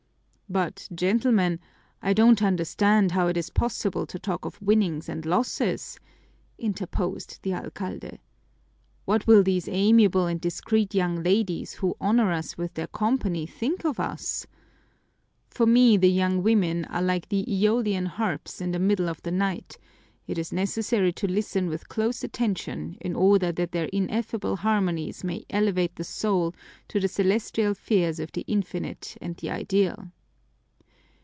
"But, 0.51 0.89
gentlemen, 0.93 1.61
I 2.01 2.11
don't 2.11 2.43
understand 2.43 3.11
how 3.13 3.27
it 3.27 3.37
is 3.37 3.49
possible 3.49 4.05
to 4.05 4.19
talk 4.19 4.43
of 4.43 4.61
winnings 4.61 5.07
and 5.07 5.25
losses," 5.25 5.97
interposed 6.59 7.39
the 7.41 7.53
alcalde. 7.53 8.19
"What 9.05 9.25
will 9.27 9.43
these 9.43 9.69
amiable 9.69 10.25
and 10.25 10.41
discreet 10.41 10.93
young 10.93 11.23
ladies 11.23 11.75
who 11.75 11.95
honor 12.01 12.33
us 12.33 12.57
with 12.57 12.73
their 12.73 12.87
company 12.87 13.45
think 13.45 13.85
of 13.85 13.97
us? 13.97 14.45
For 15.49 15.65
me 15.65 15.95
the 15.95 16.11
young 16.11 16.43
women 16.43 16.83
are 16.91 17.01
like 17.01 17.29
the 17.29 17.45
Æolian 17.45 18.07
harps 18.07 18.59
in 18.59 18.71
the 18.73 18.77
middle 18.79 19.07
of 19.07 19.21
the 19.21 19.31
night 19.31 19.77
it 20.27 20.37
is 20.37 20.51
necessary 20.51 21.13
to 21.13 21.27
listen 21.27 21.67
with 21.67 21.87
close 21.87 22.25
attention 22.25 22.97
in 22.99 23.15
order 23.15 23.53
that 23.53 23.71
their 23.71 23.87
ineffable 23.93 24.57
harmonies 24.57 25.23
may 25.23 25.45
elevate 25.49 25.95
the 25.95 26.03
soul 26.03 26.53
to 26.89 26.99
the 26.99 27.07
celestial 27.07 27.73
spheres 27.73 28.19
of 28.19 28.33
the 28.33 28.43
infinite 28.49 29.15
and 29.21 29.37
the 29.37 29.49
ideal!" 29.49 30.11